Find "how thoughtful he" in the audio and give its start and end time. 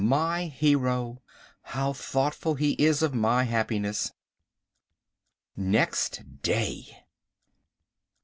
1.61-2.71